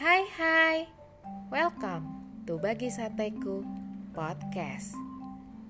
[0.00, 0.88] Hai hai,
[1.52, 2.08] welcome
[2.48, 3.60] to Bagi Sateku
[4.16, 4.96] Podcast.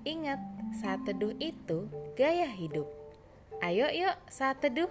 [0.07, 0.39] Ingat,
[0.79, 2.87] saat teduh itu gaya hidup.
[3.59, 4.87] Ayo yuk saat teduh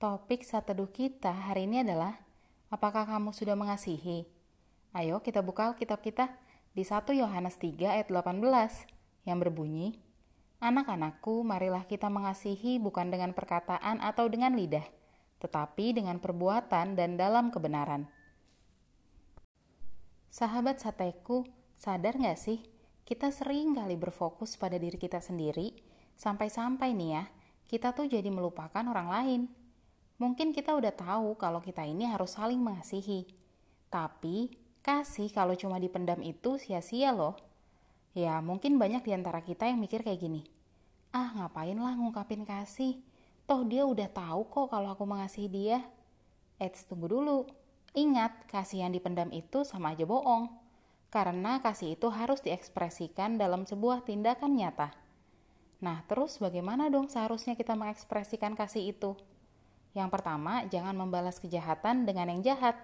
[0.00, 2.16] Topik saat teduh kita hari ini adalah
[2.72, 4.24] Apakah kamu sudah mengasihi?
[4.96, 6.32] Ayo kita buka kitab kita
[6.72, 8.40] di 1 Yohanes 3 ayat 18
[9.28, 10.00] yang berbunyi
[10.64, 14.88] Anak-anakku, marilah kita mengasihi bukan dengan perkataan atau dengan lidah,
[15.44, 18.08] tetapi dengan perbuatan dan dalam kebenaran.
[20.32, 21.44] Sahabat sateku,
[21.76, 22.64] sadar gak sih?
[23.04, 25.76] Kita sering kali berfokus pada diri kita sendiri,
[26.16, 27.24] sampai-sampai nih ya,
[27.68, 29.42] kita tuh jadi melupakan orang lain.
[30.16, 33.28] Mungkin kita udah tahu kalau kita ini harus saling mengasihi.
[33.92, 34.48] Tapi,
[34.80, 37.36] kasih kalau cuma dipendam itu sia-sia loh.
[38.14, 40.46] Ya, mungkin banyak di antara kita yang mikir kayak gini.
[41.10, 43.02] Ah, ngapain lah ngungkapin kasih?
[43.44, 45.78] Toh dia udah tahu kok kalau aku mengasihi dia.
[46.62, 47.50] Eits, tunggu dulu.
[47.94, 50.46] Ingat, kasih yang dipendam itu sama aja bohong.
[51.10, 54.94] Karena kasih itu harus diekspresikan dalam sebuah tindakan nyata.
[55.82, 59.18] Nah, terus bagaimana dong seharusnya kita mengekspresikan kasih itu?
[59.94, 62.78] Yang pertama, jangan membalas kejahatan dengan yang jahat.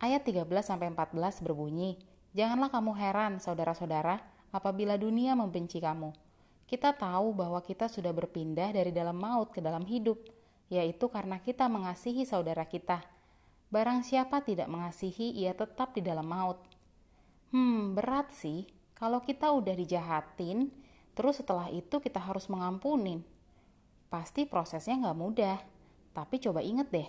[0.00, 2.00] Ayat 13-14 berbunyi,
[2.30, 4.22] Janganlah kamu heran, saudara-saudara,
[4.54, 6.14] apabila dunia membenci kamu.
[6.70, 10.22] Kita tahu bahwa kita sudah berpindah dari dalam maut ke dalam hidup,
[10.70, 13.02] yaitu karena kita mengasihi saudara kita.
[13.74, 16.62] Barang siapa tidak mengasihi, ia tetap di dalam maut.
[17.50, 18.70] Hmm, berat sih.
[18.94, 20.70] Kalau kita udah dijahatin,
[21.18, 23.26] terus setelah itu kita harus mengampunin.
[24.06, 25.58] Pasti prosesnya nggak mudah.
[26.14, 27.08] Tapi coba inget deh,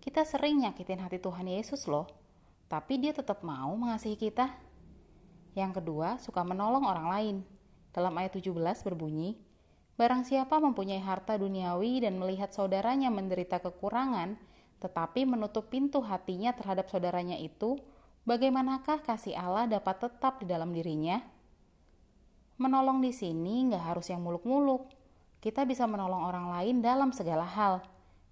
[0.00, 2.23] kita sering nyakitin hati Tuhan Yesus loh
[2.68, 4.50] tapi dia tetap mau mengasihi kita.
[5.54, 7.36] Yang kedua, suka menolong orang lain.
[7.94, 9.38] Dalam ayat 17 berbunyi,
[9.94, 14.34] Barang siapa mempunyai harta duniawi dan melihat saudaranya menderita kekurangan,
[14.82, 17.78] tetapi menutup pintu hatinya terhadap saudaranya itu,
[18.26, 21.22] bagaimanakah kasih Allah dapat tetap di dalam dirinya?
[22.58, 24.90] Menolong di sini nggak harus yang muluk-muluk.
[25.38, 27.78] Kita bisa menolong orang lain dalam segala hal.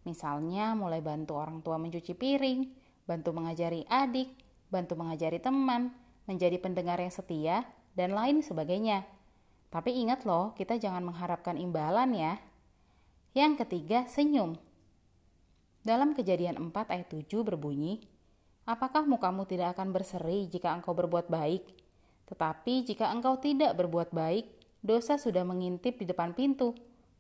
[0.02, 4.32] Misalnya mulai bantu orang tua mencuci piring, bantu mengajari adik,
[4.72, 5.92] bantu mengajari teman,
[6.24, 9.04] menjadi pendengar yang setia, dan lain sebagainya.
[9.72, 12.34] Tapi ingat loh, kita jangan mengharapkan imbalan ya.
[13.32, 14.56] Yang ketiga, senyum.
[15.82, 18.12] Dalam kejadian 4 ayat 7 berbunyi,
[18.62, 21.66] Apakah mukamu tidak akan berseri jika engkau berbuat baik?
[22.30, 24.46] Tetapi jika engkau tidak berbuat baik,
[24.78, 26.70] dosa sudah mengintip di depan pintu.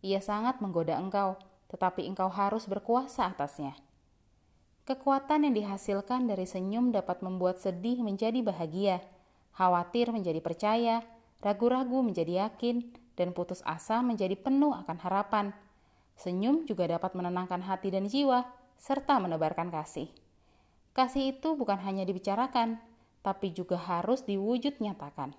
[0.06, 1.34] Ia sangat menggoda engkau,
[1.66, 3.74] tetapi engkau harus berkuasa atasnya.
[4.82, 8.98] Kekuatan yang dihasilkan dari senyum dapat membuat sedih menjadi bahagia,
[9.54, 11.06] khawatir menjadi percaya,
[11.38, 15.54] ragu-ragu menjadi yakin, dan putus asa menjadi penuh akan harapan.
[16.18, 18.42] Senyum juga dapat menenangkan hati dan jiwa,
[18.74, 20.10] serta menebarkan kasih.
[20.92, 22.82] Kasih itu bukan hanya dibicarakan,
[23.22, 25.30] tapi juga harus diwujud nyatakan.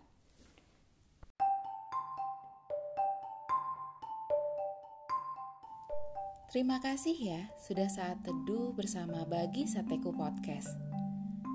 [6.54, 10.78] Terima kasih ya sudah saat teduh bersama Bagi Sateku Podcast.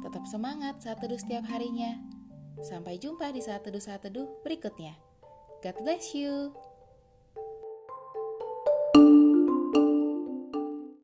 [0.02, 2.02] Tetap semangat saat teduh setiap harinya.
[2.66, 4.98] Sampai jumpa di saat teduh-saat teduh berikutnya.
[5.62, 6.50] God bless you.